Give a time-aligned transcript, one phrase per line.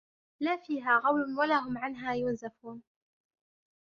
[0.39, 2.83] لَا فِيهَا غَوْلٌ وَلَا هُمْ عَنْهَا يُنْزَفُونَ